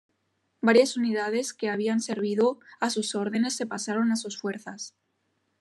[0.61, 4.95] Varias unidades que habían servido a sus órdenes se pasaron a sus fuerzas.